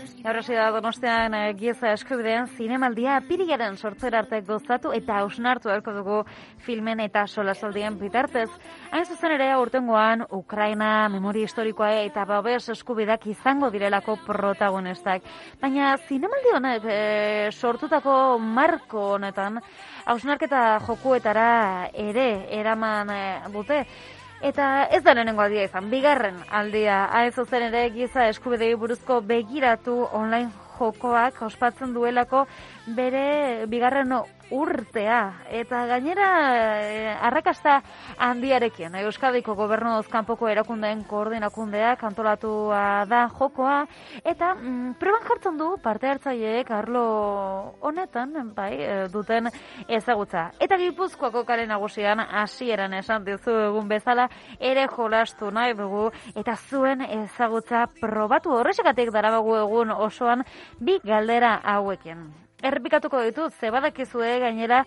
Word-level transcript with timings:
Gaurasi 0.00 0.54
da 0.56 0.70
donostean 0.72 1.34
eh, 1.36 1.54
gieza 1.58 1.90
eskubidean 1.92 2.46
zinemaldia 2.56 3.18
pirigaren 3.28 3.76
sortzer 3.76 4.14
arte 4.16 4.38
gozatu 4.46 4.92
eta 4.96 5.18
ausnartu 5.24 5.70
erko 5.72 5.92
dugu 5.96 6.18
filmen 6.64 7.00
eta 7.04 7.26
solasaldien 7.26 7.98
bitartez. 8.00 8.48
Hain 8.92 9.04
zuzen 9.04 9.34
ere 9.36 9.48
urtengoan 9.60 10.24
Ukraina, 10.36 11.08
memoria 11.12 11.48
historikoa 11.48 11.90
eta 12.04 12.24
babes 12.28 12.68
eskubidak 12.76 13.26
izango 13.32 13.70
direlako 13.70 14.16
protagonistak. 14.26 15.26
Baina 15.60 15.96
zinemaldi 16.08 16.54
honek 16.56 16.86
e, 16.88 17.00
sortutako 17.52 18.38
marko 18.38 19.10
honetan 19.16 19.60
hausnarketa 20.06 20.80
jokuetara 20.86 21.90
ere 22.08 22.30
eraman 22.60 23.12
e, 23.16 23.22
dute. 23.52 23.84
Eta 24.40 24.86
ez 24.88 25.02
da 25.04 25.12
lehenengo 25.12 25.42
aldia 25.44 25.66
izan, 25.68 25.90
bigarren 25.92 26.38
aldia, 26.48 27.02
hain 27.12 27.32
zuzen 27.32 27.66
ere 27.66 27.82
giza 27.92 28.24
eskubidei 28.32 28.72
buruzko 28.74 29.20
begiratu 29.20 29.96
online 30.16 30.48
jokoak 30.78 31.42
ospatzen 31.44 31.92
duelako 31.92 32.46
bere 32.96 33.66
bigarren 33.68 34.14
urtea. 34.50 35.46
Eta 35.50 35.84
gainera 35.86 36.28
eh, 36.82 37.16
arrakasta 37.20 37.80
handiarekin. 38.18 38.94
Euskadiko 39.04 39.54
gobernu 39.54 39.94
kanpoko 40.10 40.48
erakundeen 40.48 41.04
koordinakundea 41.08 41.94
kantolatua 42.00 43.06
da 43.08 43.26
jokoa. 43.38 43.84
Eta 44.24 44.54
mm, 44.54 44.94
proban 45.00 45.26
jartzen 45.28 45.58
du 45.58 45.70
parte 45.82 46.10
hartzaileek 46.10 46.70
arlo 46.70 47.04
honetan 47.80 48.52
bai, 48.54 48.74
eh, 48.80 49.06
duten 49.12 49.48
ezagutza. 49.88 50.50
Eta 50.60 50.78
gipuzkoako 50.80 51.44
karen 51.44 51.70
nagusian 51.70 52.20
hasieran 52.20 52.94
esan 52.94 53.24
dizu 53.24 53.56
egun 53.70 53.88
bezala 53.88 54.28
ere 54.58 54.86
jolastu 54.90 55.50
nahi 55.50 55.74
dugu 55.78 56.10
eta 56.34 56.56
zuen 56.56 57.02
ezagutza 57.06 57.86
probatu 58.00 58.54
horrexekatik 58.58 59.12
darabagu 59.14 59.56
egun 59.62 59.90
osoan 59.90 60.44
bi 60.80 60.98
galdera 61.04 61.60
hauekin. 61.64 62.49
Errepikatuko 62.60 63.22
ditut, 63.24 63.54
ze 63.56 63.70
badakizue 63.72 64.34
gainera 64.42 64.82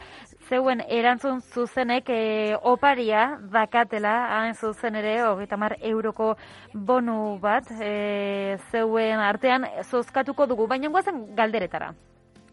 zeuen 0.49 0.83
erantzun 0.85 1.39
zuzenek 1.41 2.09
e, 2.13 2.19
oparia 2.61 3.39
dakatela, 3.49 4.11
hain 4.35 4.53
zuzen 4.53 4.95
ere, 4.99 5.15
hogeita 5.25 5.57
mar 5.57 5.75
euroko 5.81 6.35
bonu 6.73 7.39
bat, 7.41 7.71
e, 7.81 8.59
zeuen 8.69 9.19
artean 9.25 9.65
zozkatuko 9.83 10.45
dugu, 10.45 10.67
baina 10.67 10.91
guazen 10.93 11.25
galderetara. 11.35 11.93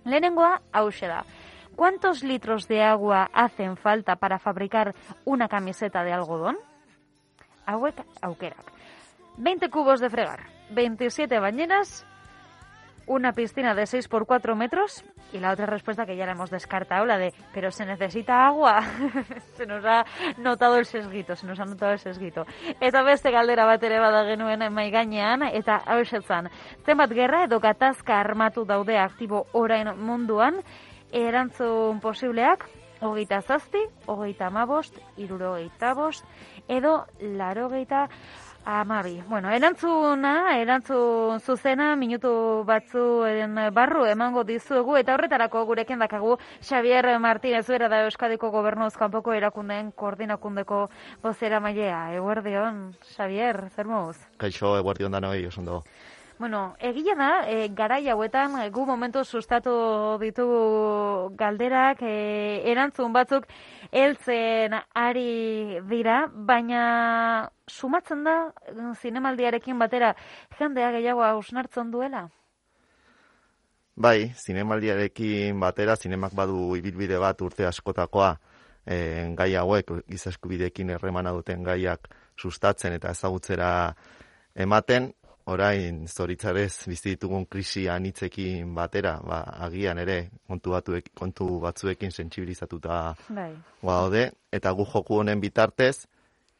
Lehenengoa, 0.04 0.60
hause 0.72 1.06
da. 1.06 1.24
¿Cuántos 1.76 2.22
litros 2.22 2.66
de 2.68 2.82
agua 2.82 3.28
hacen 3.32 3.76
falta 3.76 4.16
para 4.16 4.38
fabricar 4.38 4.94
una 5.24 5.48
camiseta 5.48 6.02
de 6.02 6.12
algodón? 6.12 6.56
Hauek 7.66 8.02
aukerak. 8.22 8.72
20 9.36 9.70
cubos 9.70 10.00
de 10.00 10.10
fregar, 10.10 10.40
27 10.70 11.38
bañeras, 11.38 12.06
una 13.10 13.32
piscina 13.32 13.74
de 13.74 13.86
6 13.86 14.06
por 14.06 14.24
4 14.24 14.54
metros 14.54 15.04
y 15.32 15.40
la 15.40 15.50
otra 15.50 15.66
respuesta 15.66 16.06
que 16.06 16.16
ya 16.16 16.26
la 16.26 16.32
hemos 16.32 16.48
descartado, 16.48 17.04
la 17.04 17.18
de, 17.18 17.34
pero 17.52 17.72
se 17.72 17.84
necesita 17.84 18.46
agua. 18.46 18.82
se 19.56 19.66
nos 19.66 19.84
ha 19.84 20.04
notado 20.38 20.76
el 20.76 20.84
sesguito, 20.84 21.34
se 21.34 21.44
nos 21.44 21.58
ha 21.58 21.64
notado 21.64 21.90
el 21.90 21.98
sesguito. 21.98 22.46
Eta 22.80 23.02
beste 23.02 23.32
galdera 23.32 23.66
bat 23.66 23.82
ere 23.82 23.98
bada 23.98 24.22
genuen 24.28 24.62
mai 24.72 24.92
gainean, 24.94 25.42
eta 25.42 25.80
hausetzan, 25.86 26.52
zenbat 26.86 27.10
gerra 27.10 27.44
edo 27.48 27.58
gatazka 27.58 28.20
armatu 28.20 28.64
daude 28.64 28.96
aktibo 28.98 29.46
orain 29.58 29.90
munduan, 29.98 30.62
erantzun 31.10 31.98
posibleak, 31.98 32.68
hogeita 33.00 33.42
zazpi, 33.42 33.82
hogeita 34.06 34.46
amabost, 34.46 34.94
irurogeita 35.16 35.94
bost, 35.98 36.24
edo 36.68 37.06
larogeita 37.18 38.06
Amabi. 38.64 39.22
Bueno, 39.26 39.50
erantzuna, 39.50 40.58
erantzun 40.60 41.40
zuzena, 41.40 41.94
minutu 41.96 42.62
batzuen 42.68 43.56
barru 43.72 44.04
emango 44.04 44.44
dizuegu, 44.44 44.98
eta 45.00 45.14
horretarako 45.14 45.64
gurekin 45.64 45.98
dakagu 45.98 46.36
Xavier 46.60 47.08
Martínez 47.18 47.66
bera 47.66 47.88
da 47.88 48.02
Euskadiko 48.04 48.50
Gobernuz 48.52 48.92
kanpoko 49.00 49.32
erakundeen 49.32 49.90
koordinakundeko 49.92 50.88
bozera 51.22 51.60
mailea. 51.60 52.12
Eguerdion, 52.20 52.90
Xavier, 53.16 53.70
zer 53.74 53.88
moz? 53.88 54.16
Kaixo, 54.36 54.76
eguerdion 54.76 55.12
da 55.12 55.20
noi, 55.24 55.46
osondo. 55.46 55.82
Bueno, 56.40 56.74
egia 56.80 57.12
da, 57.20 57.44
e, 57.52 57.68
garai 57.76 58.06
hauetan 58.08 58.54
gu 58.72 58.86
momentu 58.88 59.20
sustatu 59.28 59.72
ditu 60.22 60.46
galderak, 61.36 62.00
e, 62.00 62.62
erantzun 62.72 63.12
batzuk 63.12 63.44
heltzen 63.92 64.72
ari 64.96 65.82
dira, 65.90 66.14
baina 66.32 67.50
sumatzen 67.68 68.24
da 68.24 68.36
zinemaldiarekin 69.02 69.76
batera 69.84 70.14
jendea 70.56 70.88
gehiago 70.96 71.26
hausnartzen 71.28 71.92
duela? 71.92 72.24
Bai, 74.00 74.32
zinemaldiarekin 74.32 75.60
batera, 75.60 75.98
zinemak 76.00 76.32
badu 76.32 76.70
ibilbide 76.80 77.20
bat 77.20 77.44
urte 77.44 77.68
askotakoa, 77.68 78.32
e, 78.86 79.28
gai 79.36 79.52
hauek, 79.60 79.92
gizaskubidekin 80.08 80.96
erremana 80.96 81.36
duten 81.36 81.68
gaiak 81.68 82.08
sustatzen 82.40 82.96
eta 82.96 83.12
ezagutzera 83.12 83.70
ematen, 84.56 85.12
orain 85.46 86.06
zoritzarez 86.06 86.86
bizi 86.88 87.14
ditugun 87.14 87.46
krisi 87.46 87.86
anitzekin 87.88 88.74
batera, 88.74 89.16
ba, 89.24 89.40
agian 89.66 89.98
ere 89.98 90.30
kontu, 90.48 90.74
batuek, 90.76 91.10
kontu 91.14 91.60
batzuekin 91.60 92.10
sentsibilizatuta 92.10 93.00
bai. 93.28 93.52
gaude, 93.82 94.30
eta 94.52 94.72
gu 94.72 94.86
joku 94.92 95.20
honen 95.20 95.40
bitartez, 95.40 96.06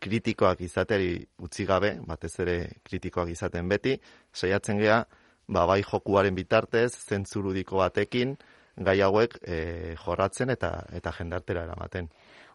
kritikoak 0.00 0.62
izateri 0.64 1.18
utzi 1.44 1.66
gabe, 1.68 1.98
batez 2.06 2.32
ere 2.40 2.56
kritikoak 2.84 3.28
izaten 3.28 3.68
beti, 3.68 3.98
saiatzen 4.32 4.80
gea, 4.80 5.04
ba, 5.48 5.66
bai 5.66 5.82
jokuaren 5.82 6.34
bitartez, 6.34 6.94
zentzurudiko 7.08 7.82
batekin, 7.82 8.36
gai 8.80 9.00
hauek 9.04 9.36
e, 9.42 9.94
jorratzen 10.00 10.50
eta 10.54 10.70
eta 10.96 11.12
jendartera 11.18 11.64
eramaten 11.66 12.08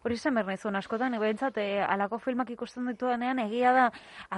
hori 0.06 0.16
zen 0.16 0.36
bernezun 0.38 0.78
askotan, 0.78 1.14
ego 1.18 1.26
entzat, 1.26 1.56
e, 1.58 1.80
alako 1.82 2.20
filmak 2.22 2.50
ikusten 2.54 2.86
dituanean, 2.92 3.40
egia 3.42 3.72
da, 3.74 3.86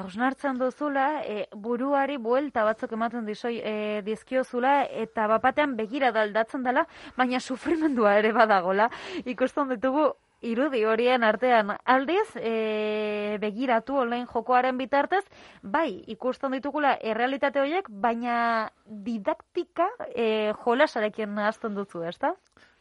hausnartzen 0.00 0.60
duzula, 0.60 1.08
e, 1.28 1.44
buruari 1.52 2.16
buelta 2.16 2.64
batzuk 2.64 2.94
ematen 2.96 3.28
dizoi 3.28 3.58
e, 3.60 3.74
dizkiozula, 4.06 4.78
eta 5.04 5.26
bapatean 5.28 5.76
begira 5.76 6.12
daldatzen 6.16 6.64
dela, 6.64 6.86
baina 7.20 7.40
sufrimendua 7.40 8.16
ere 8.22 8.32
badagola, 8.32 8.88
ikusten 9.28 9.68
ditugu, 9.74 10.08
irudi 10.40 10.84
horien 10.86 11.24
artean 11.26 11.72
aldiz 11.84 12.28
e, 12.36 13.36
begiratu 13.42 13.96
online 14.04 14.28
jokoaren 14.30 14.78
bitartez 14.78 15.24
bai 15.62 16.04
ikusten 16.14 16.54
ditugula 16.54 16.94
errealitate 17.02 17.58
horiek 17.58 17.88
baina 17.90 18.70
didaktika 18.86 19.88
e, 20.14 20.54
jolasarekin 20.64 21.38
hasten 21.42 21.74
duzu, 21.74 22.04
ezta? 22.06 22.36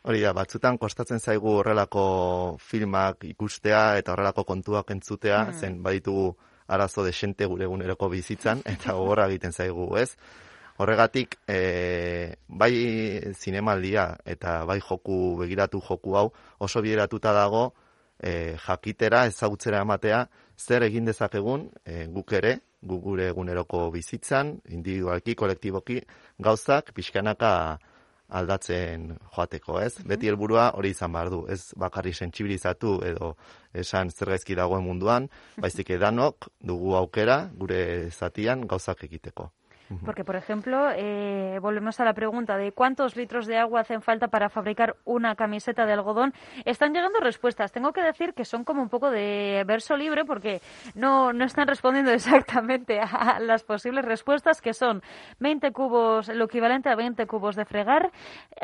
Hori 0.07 0.21
da, 0.23 0.31
batzutan 0.31 0.77
kostatzen 0.79 1.19
zaigu 1.19 1.57
horrelako 1.59 2.01
filmak 2.63 3.25
ikustea 3.27 3.97
eta 3.99 4.13
horrelako 4.13 4.45
kontuak 4.47 4.93
entzutea, 4.95 5.41
mm. 5.49 5.57
zen 5.59 5.81
baditugu 5.83 6.29
arazo 6.71 7.03
desente 7.03 7.45
gure 7.45 7.65
eguneroko 7.67 8.07
bizitzan, 8.13 8.61
eta 8.73 8.95
gogorra 8.95 9.25
egiten 9.27 9.51
zaigu, 9.51 9.89
ez? 9.99 10.13
Horregatik, 10.79 11.35
e, 11.49 11.57
bai 12.47 12.71
zinemaldia 13.33 14.05
eta 14.35 14.61
bai 14.69 14.77
joku 14.79 15.35
begiratu 15.41 15.81
joku 15.89 16.15
hau 16.15 16.29
oso 16.63 16.81
bideratuta 16.85 17.33
dago 17.35 17.65
e, 18.23 18.55
jakitera, 18.63 19.25
ezagutzera 19.27 19.83
ematea, 19.83 20.21
zer 20.55 20.87
egin 20.87 21.11
dezakegun 21.11 21.67
e, 21.83 22.05
guk 22.15 22.31
ere, 22.39 22.55
guk 22.79 23.03
gure 23.09 23.27
eguneroko 23.33 23.89
bizitzan, 23.91 24.55
individualki, 24.71 25.35
kolektiboki, 25.35 25.99
gauzak, 26.39 26.95
pixkanaka, 26.95 27.53
aldatzen 28.27 29.13
joateko, 29.35 29.79
ez? 29.81 29.93
Beti 30.07 30.27
helburua 30.27 30.71
hori 30.75 30.91
izan 30.95 31.13
behar 31.15 31.31
du, 31.31 31.43
ez 31.49 31.73
bakarri 31.79 32.13
sentsibilizatu 32.13 32.97
edo 33.07 33.33
esan 33.73 34.11
zer 34.11 34.33
gaizki 34.35 34.55
dagoen 34.55 34.83
munduan, 34.83 35.29
baizik 35.57 35.93
edanok 35.95 36.49
dugu 36.59 36.95
aukera 36.99 37.39
gure 37.55 37.79
zatian 38.11 38.67
gauzak 38.67 39.03
egiteko. 39.07 39.51
Porque, 40.03 40.23
por 40.23 40.35
ejemplo, 40.35 40.89
eh, 40.95 41.59
volvemos 41.61 41.99
a 41.99 42.05
la 42.05 42.13
pregunta 42.13 42.57
de 42.57 42.71
cuántos 42.71 43.15
litros 43.15 43.47
de 43.47 43.57
agua 43.57 43.81
hacen 43.81 44.01
falta 44.01 44.27
para 44.27 44.49
fabricar 44.49 44.97
una 45.05 45.35
camiseta 45.35 45.85
de 45.85 45.93
algodón. 45.93 46.33
Están 46.65 46.93
llegando 46.93 47.19
respuestas. 47.19 47.71
Tengo 47.71 47.93
que 47.93 48.01
decir 48.01 48.33
que 48.33 48.43
son 48.43 48.63
como 48.63 48.81
un 48.81 48.89
poco 48.89 49.09
de 49.09 49.63
verso 49.65 49.95
libre 49.95 50.25
porque 50.25 50.61
no, 50.95 51.31
no 51.31 51.45
están 51.45 51.67
respondiendo 51.67 52.11
exactamente 52.13 52.99
a 52.99 53.39
las 53.39 53.63
posibles 53.63 54.03
respuestas 54.03 54.61
que 54.61 54.73
son 54.73 55.01
20 55.39 55.71
cubos, 55.71 56.27
lo 56.29 56.45
equivalente 56.45 56.89
a 56.89 56.95
20 56.95 57.25
cubos 57.25 57.55
de 57.55 57.65
fregar, 57.65 58.11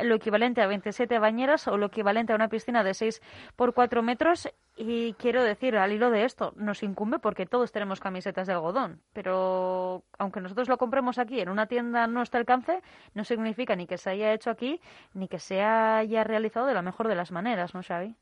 lo 0.01 0.15
equivalente 0.15 0.61
a 0.61 0.67
27 0.67 1.19
bañeras 1.19 1.67
o 1.67 1.77
lo 1.77 1.87
equivalente 1.87 2.33
a 2.33 2.35
una 2.35 2.49
piscina 2.49 2.83
de 2.83 2.93
6 2.93 3.21
por 3.55 3.73
4 3.73 4.03
metros. 4.03 4.49
Y 4.75 5.13
quiero 5.13 5.43
decir, 5.43 5.77
al 5.77 5.91
hilo 5.91 6.09
de 6.09 6.25
esto, 6.25 6.53
nos 6.55 6.81
incumbe 6.81 7.19
porque 7.19 7.45
todos 7.45 7.71
tenemos 7.71 7.99
camisetas 7.99 8.47
de 8.47 8.53
algodón. 8.53 9.01
Pero 9.13 10.03
aunque 10.17 10.41
nosotros 10.41 10.67
lo 10.67 10.77
compremos 10.77 11.19
aquí 11.19 11.39
en 11.39 11.49
una 11.49 11.67
tienda 11.67 12.03
a 12.03 12.07
nuestro 12.07 12.39
alcance, 12.39 12.81
no 13.13 13.23
significa 13.23 13.75
ni 13.75 13.85
que 13.85 13.99
se 13.99 14.09
haya 14.09 14.33
hecho 14.33 14.49
aquí, 14.49 14.81
ni 15.13 15.27
que 15.27 15.37
se 15.37 15.61
haya 15.61 16.23
realizado 16.23 16.65
de 16.65 16.73
la 16.73 16.81
mejor 16.81 17.07
de 17.07 17.15
las 17.15 17.31
maneras, 17.31 17.75
¿no, 17.75 17.83
Xavi? 17.83 18.15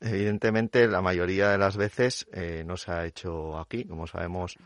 Evidentemente, 0.00 0.86
la 0.88 1.00
mayoría 1.00 1.48
de 1.48 1.58
las 1.58 1.76
veces 1.76 2.26
eh, 2.32 2.64
no 2.66 2.76
se 2.76 2.92
ha 2.92 3.06
hecho 3.06 3.58
aquí. 3.58 3.84
Como 3.84 4.06
sabemos, 4.06 4.58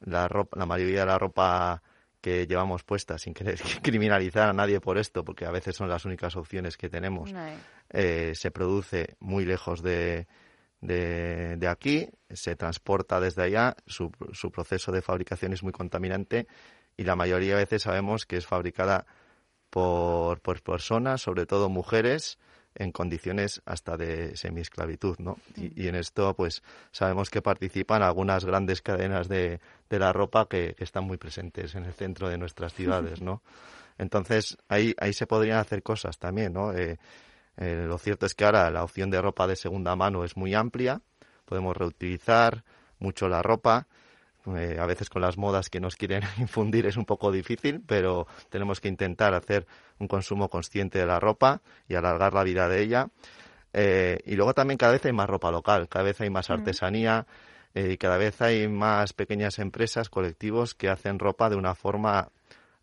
la, 0.00 0.26
ropa, 0.26 0.58
la 0.58 0.66
mayoría 0.66 1.00
de 1.00 1.06
la 1.06 1.18
ropa 1.18 1.82
que 2.20 2.48
llevamos 2.48 2.82
puestas, 2.82 3.22
sin 3.22 3.32
querer 3.32 3.60
criminalizar 3.82 4.48
a 4.48 4.52
nadie 4.52 4.80
por 4.80 4.98
esto, 4.98 5.24
porque 5.24 5.46
a 5.46 5.52
veces 5.52 5.76
son 5.76 5.88
las 5.88 6.04
únicas 6.04 6.34
opciones 6.34 6.76
que 6.76 6.88
tenemos, 6.88 7.32
eh, 7.90 8.32
se 8.34 8.50
produce 8.50 9.16
muy 9.20 9.44
lejos 9.44 9.82
de, 9.82 10.26
de, 10.80 11.68
aquí, 11.68 12.08
se 12.30 12.56
transporta 12.56 13.20
desde 13.20 13.42
allá, 13.42 13.76
su, 13.86 14.12
su 14.32 14.50
proceso 14.50 14.92
de 14.92 15.02
fabricación 15.02 15.52
es 15.52 15.62
muy 15.62 15.72
contaminante 15.72 16.46
y 16.96 17.04
la 17.04 17.16
mayoría 17.16 17.54
de 17.54 17.62
veces 17.64 17.82
sabemos 17.82 18.26
que 18.26 18.36
es 18.36 18.46
fabricada 18.46 19.06
por, 19.70 20.40
por 20.40 20.62
personas, 20.62 21.22
sobre 21.22 21.46
todo 21.46 21.68
mujeres, 21.68 22.38
en 22.74 22.92
condiciones 22.92 23.60
hasta 23.66 23.96
de 23.96 24.36
semiesclavitud, 24.36 25.16
¿no? 25.18 25.38
Y, 25.56 25.82
y, 25.82 25.88
en 25.88 25.96
esto, 25.96 26.34
pues, 26.34 26.62
sabemos 26.92 27.28
que 27.28 27.42
participan 27.42 28.02
algunas 28.02 28.44
grandes 28.44 28.82
cadenas 28.82 29.28
de, 29.28 29.60
de 29.90 29.98
la 29.98 30.12
ropa 30.12 30.46
que, 30.48 30.74
que, 30.74 30.84
están 30.84 31.04
muy 31.04 31.16
presentes 31.16 31.74
en 31.74 31.84
el 31.84 31.92
centro 31.92 32.28
de 32.28 32.38
nuestras 32.38 32.72
ciudades, 32.74 33.20
¿no? 33.20 33.42
Entonces, 33.98 34.56
ahí, 34.68 34.94
ahí 34.98 35.12
se 35.12 35.26
podrían 35.26 35.58
hacer 35.58 35.82
cosas 35.82 36.18
también, 36.18 36.52
¿no? 36.52 36.72
Eh, 36.72 36.98
eh, 37.58 37.84
lo 37.86 37.98
cierto 37.98 38.24
es 38.24 38.34
que 38.34 38.44
ahora 38.44 38.70
la 38.70 38.84
opción 38.84 39.10
de 39.10 39.20
ropa 39.20 39.48
de 39.48 39.56
segunda 39.56 39.96
mano 39.96 40.24
es 40.24 40.36
muy 40.36 40.54
amplia, 40.54 41.00
podemos 41.44 41.76
reutilizar 41.76 42.62
mucho 43.00 43.28
la 43.28 43.42
ropa, 43.42 43.88
eh, 44.56 44.78
a 44.80 44.86
veces 44.86 45.10
con 45.10 45.22
las 45.22 45.36
modas 45.36 45.68
que 45.68 45.80
nos 45.80 45.96
quieren 45.96 46.22
infundir 46.38 46.86
es 46.86 46.96
un 46.96 47.04
poco 47.04 47.32
difícil, 47.32 47.82
pero 47.84 48.28
tenemos 48.48 48.80
que 48.80 48.88
intentar 48.88 49.34
hacer 49.34 49.66
un 49.98 50.06
consumo 50.06 50.48
consciente 50.48 51.00
de 51.00 51.06
la 51.06 51.18
ropa 51.18 51.60
y 51.88 51.96
alargar 51.96 52.32
la 52.32 52.44
vida 52.44 52.68
de 52.68 52.80
ella. 52.80 53.08
Eh, 53.72 54.20
y 54.24 54.36
luego 54.36 54.54
también 54.54 54.78
cada 54.78 54.92
vez 54.92 55.04
hay 55.04 55.12
más 55.12 55.28
ropa 55.28 55.50
local, 55.50 55.88
cada 55.88 56.04
vez 56.04 56.20
hay 56.20 56.30
más 56.30 56.50
artesanía 56.50 57.26
y 57.74 57.96
cada 57.98 58.16
vez 58.16 58.40
hay 58.40 58.66
más 58.66 59.12
pequeñas 59.12 59.58
empresas, 59.58 60.08
colectivos 60.08 60.74
que 60.74 60.88
hacen 60.88 61.18
ropa 61.18 61.50
de 61.50 61.56
una 61.56 61.74
forma 61.74 62.30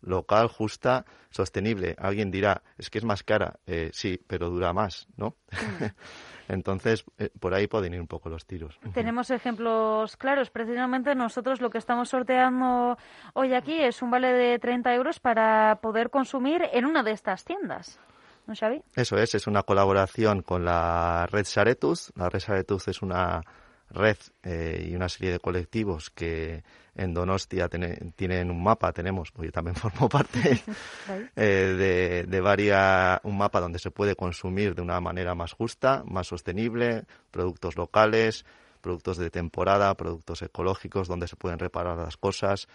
local, 0.06 0.48
justa, 0.48 1.04
sostenible. 1.30 1.96
Alguien 1.98 2.30
dirá, 2.30 2.62
es 2.78 2.90
que 2.90 2.98
es 2.98 3.04
más 3.04 3.22
cara. 3.22 3.58
sí, 3.92 4.20
pero 4.26 4.48
dura 4.50 4.72
más, 4.72 5.06
¿no? 5.16 5.36
Entonces, 6.48 7.04
eh, 7.18 7.30
por 7.40 7.54
ahí 7.54 7.66
pueden 7.66 7.94
ir 7.94 8.00
un 8.00 8.06
poco 8.06 8.28
los 8.28 8.46
tiros. 8.46 8.78
Tenemos 8.94 9.30
ejemplos 9.30 10.16
claros. 10.16 10.50
Precisamente 10.50 11.14
nosotros 11.14 11.60
lo 11.60 11.70
que 11.70 11.78
estamos 11.78 12.08
sorteando 12.08 12.96
hoy 13.34 13.54
aquí 13.54 13.74
es 13.82 14.02
un 14.02 14.10
vale 14.10 14.32
de 14.32 14.58
30 14.58 14.94
euros 14.94 15.20
para 15.20 15.78
poder 15.80 16.10
consumir 16.10 16.62
en 16.72 16.84
una 16.84 17.02
de 17.02 17.12
estas 17.12 17.44
tiendas. 17.44 17.98
¿No, 18.46 18.54
Xavi? 18.54 18.80
Eso 18.94 19.16
es, 19.16 19.34
es 19.34 19.48
una 19.48 19.64
colaboración 19.64 20.42
con 20.42 20.64
la 20.64 21.26
red 21.30 21.44
Saretus. 21.44 22.12
La 22.14 22.28
red 22.28 22.38
Saretus 22.38 22.86
es 22.88 23.02
una 23.02 23.42
red 23.90 24.16
eh, 24.42 24.86
y 24.90 24.94
una 24.94 25.08
serie 25.08 25.32
de 25.32 25.40
colectivos 25.40 26.10
que 26.10 26.64
en 26.94 27.12
Donostia 27.12 27.68
tienen 27.68 28.50
un 28.50 28.62
mapa, 28.62 28.92
tenemos, 28.92 29.30
porque 29.30 29.48
yo 29.48 29.52
también 29.52 29.76
formo 29.76 30.08
parte 30.08 30.62
eh, 31.36 31.42
de, 31.42 32.24
de 32.24 32.40
varias, 32.40 33.20
un 33.22 33.36
mapa 33.36 33.60
donde 33.60 33.78
se 33.78 33.90
puede 33.90 34.16
consumir 34.16 34.74
de 34.74 34.82
una 34.82 35.00
manera 35.00 35.34
más 35.34 35.52
justa, 35.52 36.02
más 36.06 36.26
sostenible, 36.26 37.04
productos 37.30 37.76
locales, 37.76 38.44
productos 38.80 39.16
de 39.18 39.30
temporada, 39.30 39.94
productos 39.94 40.42
ecológicos, 40.42 41.08
donde 41.08 41.28
se 41.28 41.36
pueden 41.36 41.58
reparar 41.58 41.98
las 41.98 42.16
cosas, 42.16 42.68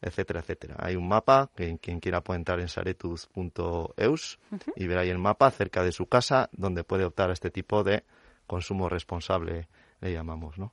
etcétera, 0.00 0.40
etcétera. 0.40 0.76
Hay 0.78 0.96
un 0.96 1.06
mapa, 1.06 1.50
que 1.54 1.78
quien 1.78 2.00
quiera 2.00 2.20
puede 2.22 2.38
entrar 2.38 2.58
en 2.60 2.68
saretus.eus 2.68 4.38
y 4.74 4.86
ver 4.86 4.98
ahí 4.98 5.08
el 5.08 5.18
mapa 5.18 5.50
cerca 5.50 5.84
de 5.84 5.92
su 5.92 6.06
casa, 6.06 6.50
donde 6.52 6.82
puede 6.82 7.04
optar 7.04 7.30
a 7.30 7.32
este 7.32 7.50
tipo 7.50 7.84
de 7.84 8.04
consumo 8.46 8.88
responsable 8.88 9.68
le 10.02 10.12
llamamos, 10.12 10.58
¿no? 10.58 10.72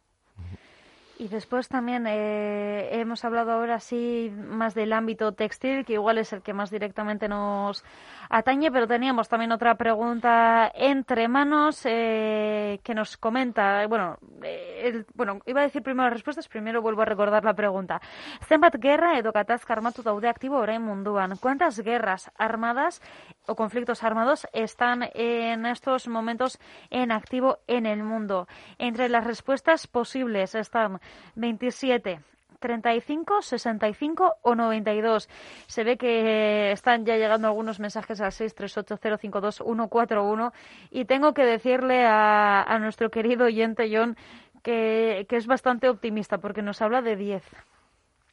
Y 1.19 1.27
después 1.27 1.67
también 1.67 2.07
eh, 2.07 2.97
hemos 3.01 3.25
hablado 3.25 3.51
ahora 3.51 3.81
sí 3.81 4.31
más 4.33 4.73
del 4.73 4.93
ámbito 4.93 5.33
textil, 5.33 5.83
que 5.83 5.93
igual 5.93 6.17
es 6.17 6.31
el 6.31 6.41
que 6.41 6.53
más 6.53 6.71
directamente 6.71 7.27
nos 7.27 7.83
atañe, 8.29 8.71
pero 8.71 8.87
teníamos 8.87 9.27
también 9.27 9.51
otra 9.51 9.75
pregunta 9.75 10.71
entre 10.73 11.27
manos 11.27 11.81
eh, 11.83 12.79
que 12.85 12.95
nos 12.95 13.17
comenta, 13.17 13.85
bueno, 13.87 14.17
eh, 14.43 15.03
bueno, 15.13 15.39
iba 15.45 15.59
a 15.59 15.65
decir 15.65 15.83
primero 15.83 16.05
las 16.05 16.13
respuestas, 16.13 16.47
primero 16.47 16.81
vuelvo 16.81 17.01
a 17.01 17.05
recordar 17.05 17.43
la 17.43 17.53
pregunta. 17.53 17.99
¿Cuántas 21.41 21.79
guerras 21.81 22.31
armadas 22.37 23.01
o 23.49 23.55
conflictos 23.55 24.03
armados 24.03 24.47
están 24.53 25.09
en 25.13 25.65
estos 25.65 26.07
momentos 26.07 26.59
en 26.89 27.11
activo 27.11 27.57
en 27.67 27.85
el 27.85 28.03
mundo? 28.03 28.47
Entre 28.77 29.09
las 29.09 29.25
respuestas 29.25 29.87
posibles 29.87 30.55
están 30.55 31.01
27, 31.35 32.21
35, 32.59 33.41
65 33.41 34.35
o 34.41 34.55
92. 34.55 35.27
Se 35.67 35.83
ve 35.83 35.97
que 35.97 36.71
están 36.71 37.05
ya 37.05 37.17
llegando 37.17 37.47
algunos 37.47 37.79
mensajes 37.79 38.21
al 38.21 38.31
638052141 38.31 40.51
y 40.91 41.05
tengo 41.05 41.33
que 41.33 41.45
decirle 41.45 42.05
a, 42.05 42.77
nuestro 42.79 43.09
querido 43.09 43.45
oyente 43.45 43.89
John 43.91 44.15
que, 44.61 45.25
que, 45.29 45.37
es 45.37 45.47
bastante 45.47 45.89
optimista 45.89 46.37
porque 46.37 46.61
nos 46.61 46.81
habla 46.81 47.01
de 47.01 47.15
10. 47.15 47.43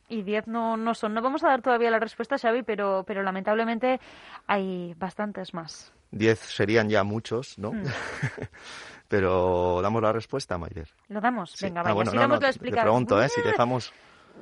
Y 0.09 0.23
10 0.23 0.47
no, 0.47 0.77
no 0.77 0.95
son. 0.95 1.15
No 1.15 1.23
vamos 1.23 1.43
a 1.43 1.49
dar 1.49 1.63
todavía 1.63 1.91
la 1.91 1.99
respuesta, 1.99 2.39
Xavi, 2.39 2.63
pero, 2.63 3.05
pero 3.07 3.23
lamentablemente 3.23 4.01
hay 4.47 4.95
bastantes 4.95 5.53
más. 5.53 5.93
10 6.13 6.39
serían 6.39 6.89
ya 6.89 7.03
muchos, 7.05 7.59
¿no? 7.59 7.73
Mm. 7.73 7.85
pero 9.09 9.81
damos 9.83 10.03
la 10.03 10.13
respuesta, 10.13 10.59
Maider. 10.59 10.89
Lo 11.09 11.21
damos, 11.21 11.57
venga, 11.61 11.81
ah, 11.81 11.93
vaya, 11.93 12.13
no, 12.13 12.29
no, 12.29 12.39
Te 12.39 12.59
pregunto, 12.59 13.21
¿eh? 13.21 13.29
Si 13.29 13.43
dejamos... 13.43 13.93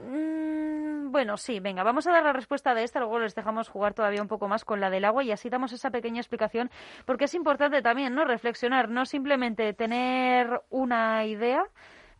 Mm, 0.06 1.10
bueno, 1.10 1.36
sí, 1.36 1.60
venga, 1.60 1.84
vamos 1.84 2.06
a 2.06 2.12
dar 2.12 2.24
la 2.24 2.32
respuesta 2.32 2.74
de 2.74 2.82
esta, 2.82 2.98
luego 2.98 3.20
les 3.20 3.34
dejamos 3.34 3.68
jugar 3.68 3.94
todavía 3.94 4.20
un 4.20 4.28
poco 4.28 4.48
más 4.48 4.64
con 4.64 4.80
la 4.80 4.90
del 4.90 5.04
agua 5.04 5.22
y 5.22 5.30
así 5.30 5.48
damos 5.48 5.72
esa 5.72 5.90
pequeña 5.90 6.20
explicación, 6.20 6.70
porque 7.04 7.26
es 7.26 7.34
importante 7.34 7.82
también, 7.82 8.14
¿no? 8.14 8.24
Reflexionar, 8.24 8.88
no 8.88 9.06
simplemente 9.06 9.72
tener 9.74 10.60
una 10.70 11.24
idea, 11.24 11.66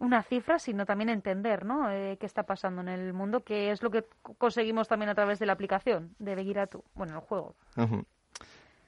una 0.05 0.23
cifra, 0.23 0.59
sino 0.59 0.87
también 0.87 1.09
entender, 1.09 1.65
¿no? 1.65 1.91
Eh, 1.91 2.17
qué 2.21 2.27
está 2.27 2.45
pasando 2.45 2.83
en 2.83 2.89
el 2.89 3.12
mundo, 3.12 3.43
que 3.43 3.71
es 3.71 3.83
lo 3.83 3.91
que 3.91 4.05
conseguimos 4.39 4.89
también 4.89 5.09
a 5.09 5.15
través 5.15 5.39
de 5.39 5.47
la 5.47 5.53
aplicación 5.53 6.15
de 6.19 6.35
Begiratu, 6.35 6.85
bueno, 6.95 7.15
el 7.15 7.21
juego. 7.21 7.55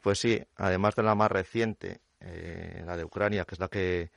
Pues 0.02 0.18
sí, 0.18 0.40
además 0.56 0.94
de 0.94 1.02
la 1.02 1.14
más 1.14 1.30
reciente, 1.30 2.00
eh, 2.20 2.82
la 2.86 2.96
de 2.96 3.04
Ucrania, 3.04 3.44
que 3.44 3.54
es 3.54 3.60
la 3.60 3.68
que 3.68 4.10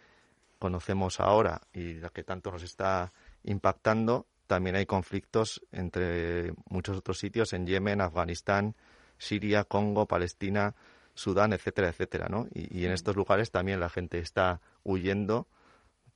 conocemos 0.60 1.20
ahora 1.20 1.62
y 1.74 1.96
la 1.96 2.10
que 2.10 2.24
tanto 2.24 2.52
nos 2.52 2.64
está 2.64 3.12
impactando, 3.44 4.28
también 4.46 4.76
hay 4.76 4.86
conflictos 4.86 5.62
entre 5.72 6.54
muchos 6.70 6.98
otros 6.98 7.20
sitios 7.20 7.54
en 7.54 7.66
Yemen, 7.66 8.02
Afganistán, 8.02 8.76
Siria, 9.18 9.64
Congo, 9.64 10.08
Palestina, 10.08 10.76
Sudán, 11.14 11.54
etcétera, 11.54 11.90
etcétera, 11.90 12.30
¿no? 12.30 12.48
Y, 12.54 12.86
en 12.86 12.92
estos 12.92 13.16
lugares 13.16 13.52
también 13.52 13.80
la 13.80 13.90
gente 13.90 14.20
está 14.20 14.62
huyendo 14.84 15.48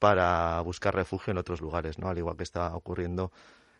para 0.03 0.59
buscar 0.59 0.93
refugio 0.93 1.31
en 1.31 1.37
otros 1.37 1.61
lugares, 1.61 1.97
¿no? 1.97 2.09
Al 2.09 2.17
igual 2.17 2.35
que 2.35 2.43
está 2.43 2.75
ocurriendo 2.75 3.31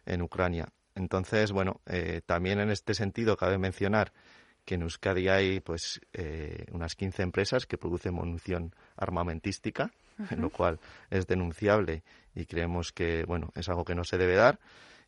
en 0.06 0.22
Ucrania. 0.22 0.70
Entonces, 0.96 1.52
bueno, 1.52 1.82
eh, 1.86 2.22
también 2.26 2.62
en 2.62 2.72
este 2.72 2.94
sentido 2.94 3.36
cabe 3.36 3.58
mencionar 3.58 4.14
que 4.64 4.76
en 4.76 4.84
Euskadi 4.84 5.28
hay 5.28 5.60
pues 5.60 6.00
eh, 6.14 6.66
unas 6.72 6.96
15 6.96 7.24
empresas 7.24 7.66
que 7.66 7.78
producen 7.78 8.14
munición 8.14 8.74
armamentística, 8.96 9.92
en 10.30 10.40
lo 10.40 10.50
cual 10.50 10.80
es 11.10 11.28
denunciable 11.28 12.04
y 12.34 12.46
creemos 12.46 12.94
que 12.94 13.26
bueno 13.26 13.52
es 13.54 13.68
algo 13.68 13.84
que 13.84 13.94
no 13.94 14.06
se 14.06 14.18
debe 14.18 14.36
dar. 14.36 14.60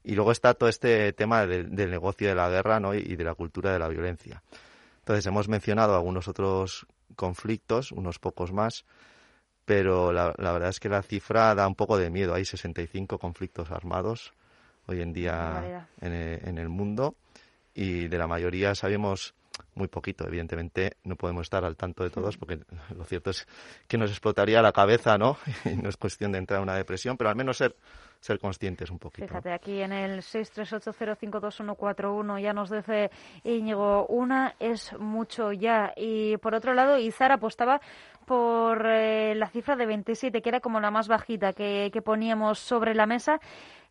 Y 0.03 0.15
luego 0.15 0.33
está 0.33 0.53
todo 0.53 0.67
este 0.67 1.13
tema 1.13 1.47
del, 1.47 1.73
negocio 1.73 2.27
de 2.27 2.35
la 2.35 2.49
guerra 2.49 2.81
¿no? 2.81 2.93
y 2.93 3.15
de 3.15 3.23
la 3.23 3.35
cultura 3.35 3.71
de 3.71 3.79
la 3.79 3.87
violencia. 3.87 4.43
Entonces 4.99 5.25
hemos 5.27 5.47
mencionado 5.47 5.95
algunos 5.95 6.27
otros 6.27 6.85
conflictos, 7.15 7.93
unos 7.93 8.19
pocos 8.19 8.51
más, 8.51 8.83
pero 9.65 10.13
la, 10.13 10.33
verdad 10.37 10.69
es 10.69 10.79
que 10.79 10.89
la 10.89 11.01
cifra 11.01 11.55
da 11.55 11.67
un 11.67 11.75
poco 11.75 11.97
de 11.97 12.09
miedo. 12.09 12.33
Hay 12.33 12.45
65 12.45 13.17
conflictos 13.17 13.71
armados 13.71 14.33
hoy 14.87 15.01
en 15.01 15.13
día 15.13 15.87
en 15.99 16.13
en 16.13 16.57
el 16.57 16.69
mundo 16.69 17.15
y 17.73 18.07
de 18.07 18.17
la 18.17 18.27
mayoría 18.27 18.75
sabemos 18.75 19.33
muy 19.73 19.87
poquito. 19.87 20.27
Evidentemente 20.27 20.97
no 21.03 21.15
podemos 21.15 21.43
estar 21.43 21.65
al 21.65 21.75
tanto 21.75 22.03
de 22.03 22.09
todos 22.09 22.37
porque 22.37 22.59
lo 22.95 23.03
cierto 23.05 23.29
es 23.29 23.47
que 23.87 23.97
nos 23.97 24.09
explotaría 24.09 24.61
la 24.61 24.71
cabeza, 24.71 25.17
¿no? 25.17 25.37
Y 25.65 25.75
no 25.75 25.89
es 25.89 25.97
cuestión 25.97 26.31
de 26.31 26.39
entrar 26.39 26.59
en 26.59 26.63
una 26.63 26.75
depresión, 26.75 27.17
pero 27.17 27.29
al 27.29 27.35
menos 27.35 27.57
ser 27.57 27.75
ser 28.25 28.39
conscientes 28.39 28.89
un 28.89 28.97
poquito. 28.97 29.27
Fíjate, 29.27 29.53
aquí 29.53 29.81
en 29.81 29.91
el 29.91 30.21
638052141 30.21 32.41
ya 32.41 32.53
nos 32.53 32.71
dice 32.71 33.11
Íñigo, 33.43 34.07
una 34.07 34.55
es 34.59 34.97
mucho 34.97 35.51
ya. 35.51 35.93
Y 35.95 36.37
por 36.37 36.55
otro 36.55 36.73
lado, 36.73 36.97
Izar 36.97 37.31
apostaba 37.31 37.79
por 38.25 38.83
eh, 38.87 39.35
la 39.35 39.47
cifra 39.47 39.75
de 39.75 39.85
27, 39.85 40.41
que 40.41 40.49
era 40.49 40.59
como 40.59 40.79
la 40.79 40.89
más 40.89 41.07
bajita 41.07 41.53
que, 41.53 41.91
que 41.93 42.01
poníamos 42.01 42.57
sobre 42.57 42.95
la 42.95 43.05
mesa. 43.05 43.39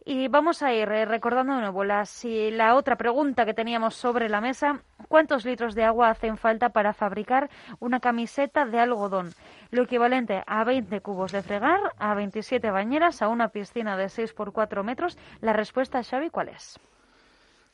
Y 0.06 0.28
vamos 0.28 0.62
a 0.62 0.74
ir 0.74 0.86
eh, 0.90 1.06
recordando 1.06 1.54
de 1.54 1.62
nuevo 1.62 1.82
la, 1.82 2.04
si, 2.04 2.50
la 2.50 2.74
otra 2.74 2.96
pregunta 2.96 3.46
que 3.46 3.54
teníamos 3.54 3.94
sobre 3.94 4.28
la 4.28 4.42
mesa. 4.42 4.82
¿Cuántos 5.08 5.46
litros 5.46 5.74
de 5.74 5.84
agua 5.84 6.10
hacen 6.10 6.36
falta 6.36 6.68
para 6.68 6.92
fabricar 6.92 7.48
una 7.80 8.00
camiseta 8.00 8.66
de 8.66 8.78
algodón? 8.80 9.32
Lo 9.70 9.84
equivalente 9.84 10.42
a 10.46 10.62
20 10.62 11.00
cubos 11.00 11.32
de 11.32 11.42
fregar, 11.42 11.80
a 11.96 12.14
27 12.14 12.70
bañeras, 12.70 13.22
a 13.22 13.28
una 13.28 13.48
piscina 13.48 13.96
de 13.96 14.10
6 14.10 14.34
por 14.34 14.52
4 14.52 14.84
metros. 14.84 15.16
La 15.40 15.54
respuesta, 15.54 16.02
Xavi, 16.02 16.28
¿cuál 16.28 16.50
es? 16.50 16.78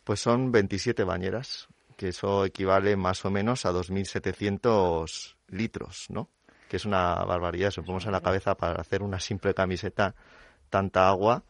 Pues 0.05 0.21
son 0.21 0.53
27 0.53 1.03
bañeras, 1.03 1.67
que 1.97 2.09
eso 2.09 2.45
equivale 2.45 2.97
más 2.97 3.25
o 3.25 3.31
menos 3.31 3.67
a 3.67 3.73
2.700 3.73 5.35
litros, 5.49 6.07
¿no? 6.11 6.29
Que 6.69 6.77
es 6.77 6.85
una 6.85 7.17
barbaridad. 7.25 7.73
Si 7.73 7.81
ponemos 7.81 8.07
en 8.07 8.13
la 8.13 8.21
cabeza 8.21 8.55
para 8.55 8.81
hacer 8.81 9.03
una 9.03 9.19
simple 9.19 9.53
camiseta 9.53 10.15
tanta 10.71 11.09
agua, 11.09 11.43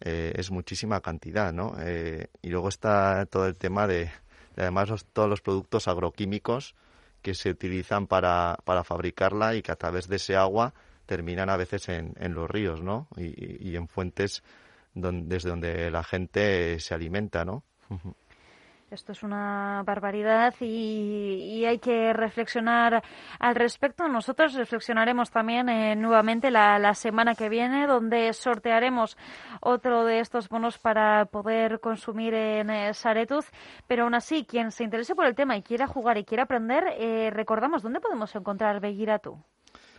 eh, 0.00 0.32
es 0.36 0.50
muchísima 0.50 1.00
cantidad, 1.00 1.52
¿no? 1.52 1.74
Eh, 1.78 2.28
y 2.42 2.48
luego 2.50 2.68
está 2.68 3.26
todo 3.26 3.46
el 3.46 3.56
tema 3.56 3.86
de, 3.86 4.10
además 4.56 5.06
todos 5.12 5.28
los 5.28 5.40
productos 5.40 5.88
agroquímicos 5.88 6.74
que 7.22 7.34
se 7.34 7.50
utilizan 7.50 8.06
para, 8.06 8.58
para 8.64 8.84
fabricarla 8.84 9.54
y 9.54 9.62
que 9.62 9.72
a 9.72 9.76
través 9.76 10.08
de 10.08 10.16
ese 10.16 10.36
agua 10.36 10.74
terminan 11.06 11.48
a 11.48 11.56
veces 11.56 11.88
en, 11.88 12.14
en 12.18 12.34
los 12.34 12.50
ríos, 12.50 12.82
¿no? 12.82 13.08
Y, 13.16 13.76
en 13.76 13.88
fuentes 13.88 14.42
donde, 14.94 15.34
desde 15.34 15.50
donde 15.50 15.90
la 15.90 16.04
gente 16.04 16.78
se 16.80 16.94
alimenta, 16.94 17.44
¿no? 17.44 17.64
Esto 18.94 19.10
es 19.10 19.24
una 19.24 19.82
barbaridad 19.84 20.54
y, 20.60 21.64
hay 21.64 21.78
que 21.80 22.12
reflexionar 22.12 23.02
al 23.40 23.54
respecto. 23.56 24.06
Nosotros 24.06 24.54
reflexionaremos 24.54 25.32
también 25.32 25.68
eh, 25.68 25.96
nuevamente 25.96 26.52
la, 26.52 26.94
semana 26.94 27.34
que 27.34 27.48
viene, 27.48 27.88
donde 27.88 28.32
sortearemos 28.32 29.16
otro 29.60 30.04
de 30.04 30.20
estos 30.20 30.48
bonos 30.48 30.78
para 30.78 31.24
poder 31.24 31.80
consumir 31.80 32.34
en 32.34 32.70
eh, 32.70 32.94
Saretuz. 32.94 33.50
Pero 33.88 34.04
aún 34.04 34.14
así, 34.14 34.44
quien 34.44 34.70
se 34.70 34.84
interese 34.84 35.16
por 35.16 35.26
el 35.26 35.34
tema 35.34 35.56
y 35.56 35.62
quiera 35.62 35.88
jugar 35.88 36.16
y 36.16 36.24
quiera 36.24 36.44
aprender, 36.44 36.84
eh, 36.96 37.30
recordamos 37.32 37.82
dónde 37.82 38.00
podemos 38.00 38.32
encontrar 38.36 38.80
Begiratu. 38.80 39.42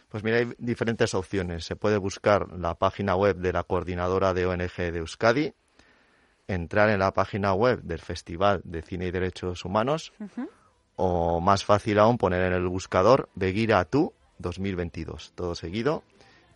Pues 0.07 0.23
mira, 0.23 0.37
hay 0.37 0.53
diferentes 0.57 1.13
opciones. 1.13 1.65
Se 1.65 1.75
puede 1.75 1.97
buscar 1.97 2.49
la 2.57 2.75
página 2.75 3.17
web 3.17 3.35
de 3.35 3.51
la 3.51 3.63
coordinadora 3.63 4.33
de 4.33 4.45
ONG 4.45 4.77
de 4.77 4.99
Euskadi, 4.99 5.53
entrar 6.47 6.89
en 6.89 6.99
la 6.99 7.13
página 7.13 7.53
web 7.53 7.81
del 7.83 7.99
Festival 7.99 8.61
de 8.63 8.81
Cine 8.81 9.07
y 9.07 9.11
Derechos 9.11 9.65
Humanos 9.65 10.13
o 10.95 11.41
más 11.41 11.65
fácil 11.65 11.99
aún 11.99 12.17
poner 12.17 12.41
en 12.43 12.53
el 12.53 12.67
buscador 12.67 13.29
Begira 13.35 13.83
tú 13.85 14.13
2022, 14.39 15.33
todo 15.35 15.55
seguido 15.55 16.03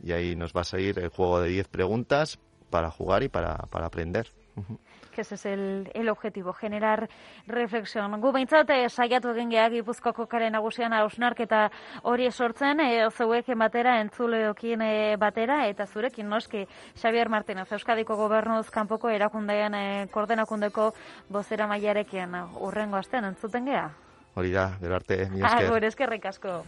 y 0.02 0.12
ahí 0.12 0.36
nos 0.36 0.54
va 0.54 0.62
a 0.62 0.66
salir 0.66 1.00
el 1.00 1.10
juego 1.10 1.42
de 1.42 1.50
10 1.50 1.68
preguntas 1.68 2.40
para 2.70 2.92
jugar 2.92 3.24
y 3.24 3.30
para, 3.30 3.58
para 3.70 3.88
aprender 3.88 4.32
que 5.12 5.22
ese 5.22 5.36
es 5.36 5.46
el, 5.46 5.92
el 5.94 6.10
objetivo, 6.10 6.54
generar 6.54 7.10
reflexión. 7.48 8.20
Gu 8.22 8.32
behintzat, 8.32 8.70
eh, 8.70 8.90
saiatu 8.90 9.34
egin 9.34 9.52
geha 9.52 9.70
gipuzkoko 9.70 10.28
karen 10.32 10.54
nagusian 10.54 10.94
hausnarketa 10.94 11.70
hori 12.04 12.32
sortzen, 12.32 12.80
e, 12.80 13.10
zeuek 13.12 13.48
batera 13.58 14.00
entzuleokin 14.02 14.82
e, 14.82 15.16
batera, 15.18 15.68
eta 15.68 15.86
zurekin 15.86 16.30
noski 16.30 16.66
Xavier 16.96 17.30
Martínez, 17.30 17.72
Euskadiko 17.72 18.16
gobernuz 18.16 18.70
kanpoko 18.70 19.10
erakundean 19.10 19.74
e, 19.74 20.08
koordenakundeko 20.12 20.94
bozera 21.30 21.68
maiarekin 21.68 22.36
urrengo 22.60 22.98
astean 22.98 23.26
entzuten 23.26 23.66
geha. 23.66 23.90
Hori 24.36 24.52
da, 24.52 24.70
gero 24.80 24.96
arte, 24.96 25.26
mi 25.32 25.42
esker. 25.42 25.74
Ah, 25.74 25.88
eskerrik 25.88 26.26
asko. 26.26 26.62